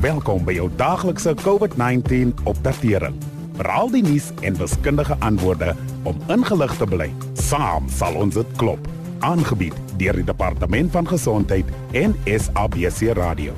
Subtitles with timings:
[0.00, 3.18] Welkom by jou daaglikse COVID-19 opdatering.
[3.60, 5.74] Raal die nuus en wiskundige antwoorde
[6.08, 7.10] om ingelig te bly.
[7.36, 8.88] Saam sal ons dit klop.
[9.20, 13.52] Aangebied deur die Departement van Gesondheid en SABC Radio.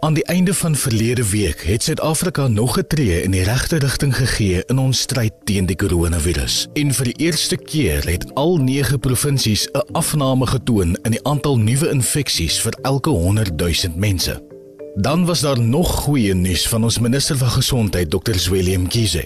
[0.00, 4.16] Aan die einde van verlede week het Suid-Afrika nog 'n tree in die regte rigting
[4.16, 6.68] gegee in ons stryd teen die koronavirus.
[6.72, 11.58] En vir die eerste keer het al 9 provinsies 'n afname getoon in die aantal
[11.58, 14.55] nuwe infeksies vir elke 100 000 mense.
[14.98, 18.50] Dan was daar nog goeie nuus van ons minister van gesondheid Dr.
[18.50, 19.24] Willem Kiese.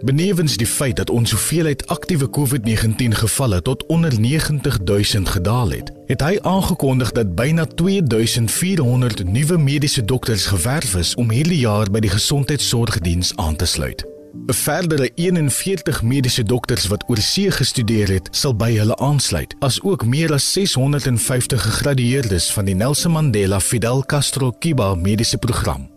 [0.00, 6.20] Benewens die feit dat ons hoeveelheid aktiewe COVID-19 gevalle tot onder 90000 gedaal het, het
[6.20, 12.12] hy aangekondig dat byna 2400 nuwe mediese dokters gewerf is om hierdie jaar by die
[12.12, 14.15] gesondheidsorgdiens aan te sluit.
[14.46, 20.32] 'n Verdere 41 mediese dokters wat oorsee gestudeer het, sal by hulle aansluit, asook meer
[20.32, 25.90] as 650 gegradueerdes van die Nelson Mandela Fidel Castro Kiba mediese program.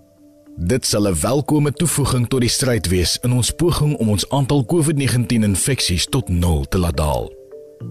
[0.57, 4.65] Dit sal 'n welkome toevoeging tot die stryd wees in ons poging om ons aantal
[4.65, 7.33] COVID-19 infeksies tot 0 te laat daal.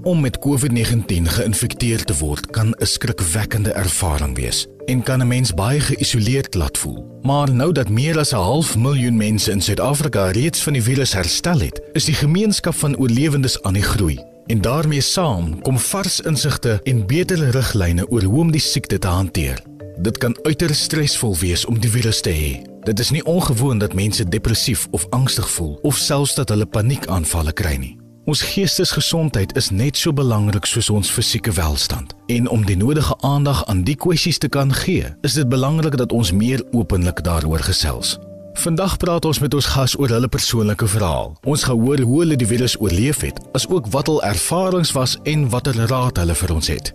[0.03, 5.55] Om met COVID-19 geïnfekteer te word kan 'n skrikwekkende ervaring wees en kan 'n mens
[5.55, 7.19] baie geïsoleerd laat voel.
[7.23, 11.13] Maar nou dat meer as 'n half miljoen mense in Suid-Afrika reeds van die virus
[11.13, 14.19] herstel het, is die gemeenskap van oorlewendes aan die groei.
[14.47, 19.07] En daarmee saam kom vars insigte en beter riglyne oor hoe om die siekte te
[19.07, 19.63] hanteer.
[19.99, 22.63] Dit kan uiters stresvol wees om die virus te hê.
[22.83, 27.53] Dit is nie ongewoon dat mense depressief of angstig voel of selfs dat hulle paniekaanvalle
[27.53, 28.08] kry nie.
[28.29, 32.11] Ons geestesgesondheid is net so belangrik soos ons fisieke welstand.
[32.29, 36.13] En om die nodige aandag aan die kwessies te kan gee, is dit belangrik dat
[36.13, 38.19] ons meer openlik daaroor gesels.
[38.61, 41.33] Vandag praat ons met ons gas oor hulle persoonlike verhaal.
[41.49, 45.49] Ons gaan hoor hoe hulle die virus oorleef het, asook wat hul ervarings was en
[45.49, 46.93] watter raad hulle vir ons het.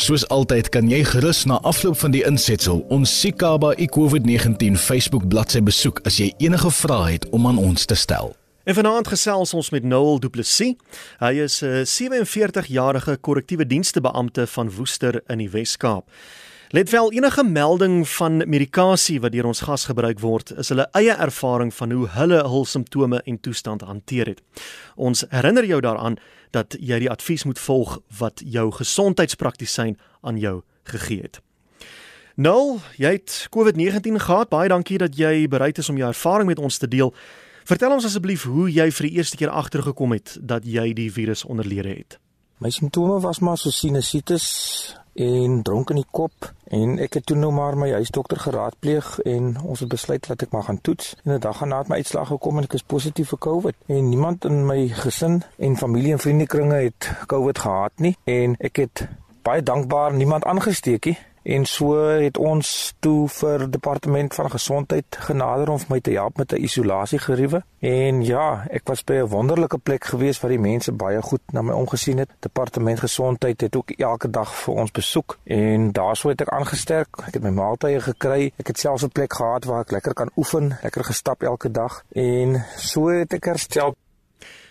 [0.00, 5.60] Soos altyd kan jy gerus na afloop van die insetsel ons Sikaba iCovid-19 Facebook bladsy
[5.60, 8.32] besoek as jy enige vrae het om aan ons te stel.
[8.64, 10.74] En vanaand gesels ons met Noel Du Plessis.
[11.18, 16.10] Hy is 'n 47-jarige korrektiewe dienste beampte van Woester in die Wes-Kaap.
[16.68, 21.12] Let wel enige melding van medikasie wat deur ons gas gebruik word, is hulle eie
[21.12, 24.42] ervaring van hoe hulle hul simptome en toestand hanteer het.
[24.96, 26.16] Ons herinner jou daaraan
[26.50, 31.40] dat jy die advies moet volg wat jou gesondheidspraktisyn aan jou gegee het.
[32.34, 34.48] Nou, jy het COVID-19 gehad.
[34.48, 37.14] Baie dankie dat jy bereid is om jou ervaring met ons te deel.
[37.64, 41.44] Vertel ons asseblief hoe jy vir die eerste keer agtergekom het dat jy die virus
[41.44, 42.18] onderlede het.
[42.60, 47.36] My simptome was maar so sinusitis, en dronk in die kop en ek het toe
[47.36, 51.14] nou maar my huisdokter geraadpleeg en ons het besluit dat ek maar gaan toets.
[51.24, 53.74] En 'n dag daarna het my uitslag gekom en ek is positief vir COVID.
[53.86, 58.16] En niemand in my gesin en familie en vriendekringe het COVID gehad nie.
[58.24, 59.08] En ek het
[59.42, 61.18] baie dankbaar niemand aangesteek nie
[61.50, 66.52] En so het ons toe vir departement van gesondheid genader om my te help met
[66.52, 67.62] 'n isolasiegeriewe.
[67.78, 71.62] En ja, ek was by 'n wonderlike plek gewees waar die mense baie goed na
[71.62, 72.30] my omgesien het.
[72.38, 77.08] Departement gesondheid het ook elke dag vir ons besoek en daarso het ek aangesterk.
[77.26, 78.52] Ek het my maaltye gekry.
[78.56, 82.04] Ek het selfs 'n plek gehad waar ek lekker kan oefen, lekker gestap elke dag
[82.12, 83.94] en so het ek herstel.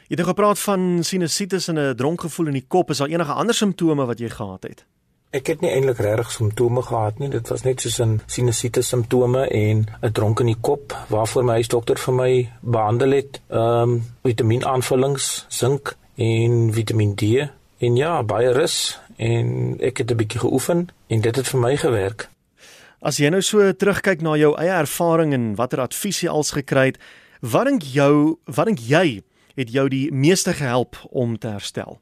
[0.08, 2.90] Jy het nou gepraat van sinusitis en 'n dronk gevoel in die kop.
[2.90, 4.86] Is daar enige ander simptome wat jy gehad het?
[5.30, 7.28] Ek het nie eintlik regtig simptome gehad nie.
[7.30, 11.54] Dit was net soos 'n sinusitis simptome en 'n dronk in die kop waarvoor my
[11.54, 13.42] huisdokter vir my behandel het.
[13.50, 17.50] Ehm um, vitamienaanvullings, sink en Vitamiin D.
[17.78, 21.78] En ja, baie rus en ek het 'n bietjie geoefen en dit het vir my
[21.78, 22.30] gewerk.
[23.02, 26.86] As jy nou so terugkyk na jou eie ervaring en watter advies jy als gekry
[26.86, 26.98] het,
[27.42, 29.22] wat dink jou, wat dink jy
[29.56, 32.00] het jou die meeste gehelp om te herstel?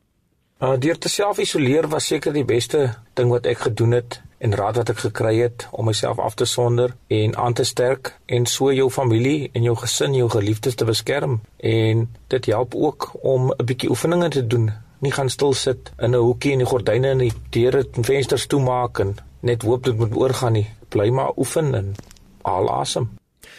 [0.57, 2.79] Uh, deur te self isoleer was seker die beste
[3.13, 6.47] ding wat ek gedoen het en raad wat ek gekry het om myself af te
[6.49, 10.87] sonder en aan te sterk en so jou familie en jou gesin, jou geliefdes te
[10.89, 14.71] beskerm en dit help ook om 'n bietjie oefeninge te doen.
[14.99, 18.47] Nie gaan stil sit in 'n hoekie en die gordyne en die deure en vensters
[18.47, 20.67] toemaak en net hoop dit moet oorgaan nie.
[20.89, 21.95] Bly maar oefen en
[22.41, 23.09] haal asem.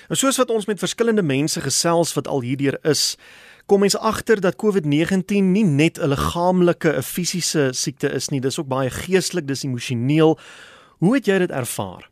[0.08, 3.16] En soos wat ons met verskillende mense gesels wat al hierdeur is,
[3.68, 8.58] kom mens agter dat COVID-19 nie net 'n liggaamlike, 'n fisiese siekte is nie, dis
[8.58, 10.38] ook baie geestelik, dis emosioneel.
[10.98, 12.10] Hoe het jy dit ervaar?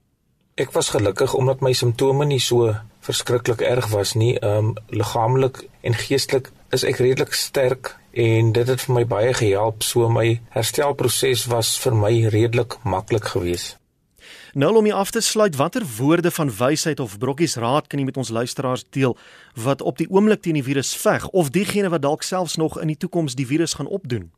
[0.55, 4.39] Ek was gelukkig omdat my simptome nie so verskriklik erg was nie.
[4.39, 9.35] Ehm um, liggaamlik en geestelik is ek redelik sterk en dit het vir my baie
[9.35, 9.83] gehelp.
[9.83, 13.77] So my herstelproses was vir my redelik maklik geweest.
[14.57, 18.07] Nou om jy af te sluit, watter woorde van wysheid of brokkies raad kan jy
[18.09, 19.13] met ons luisteraars deel
[19.61, 22.89] wat op die oomblik teen die virus veg of diegene wat dalk selfs nog in
[22.89, 24.31] die toekoms die virus gaan opdoen?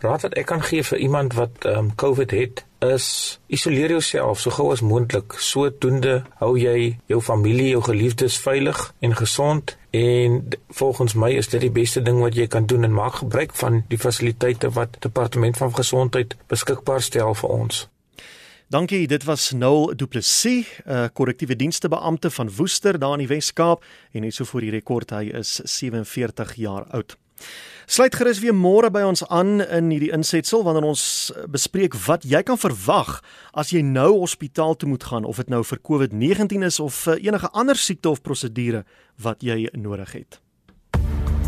[0.00, 3.08] Raad wat ek kan gee vir iemand wat ehm um, COVID het is
[3.46, 5.36] isoleer jouself so gou as moontlik.
[5.36, 10.40] Sodoende hou jy jou familie, jou geliefdes veilig en gesond en
[10.80, 13.82] volgens my is dit die beste ding wat jy kan doen en maak gebruik van
[13.92, 17.84] die fasiliteite wat departement van gesondheid beskikbaar stel vir ons.
[18.68, 23.18] Dankie, dit was Noel Du Plessis, 'n uh, korrektiewe dienste beampte van Woester daar in
[23.18, 27.16] die Wes-Kaap en net so vir die rekord, hy is 47 jaar oud.
[27.86, 32.24] Sluit gerus weer môre by ons aan in hierdie insetsel wanneer ons eh, bespreek wat
[32.28, 33.22] jy kan verwag
[33.52, 37.16] as jy nou hospitaal toe moet gaan of dit nou vir COVID-19 is of eh,
[37.24, 38.84] enige ander siekte of prosedure
[39.16, 40.40] wat jy nodig het.